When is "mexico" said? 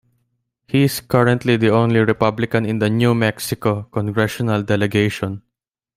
3.13-3.83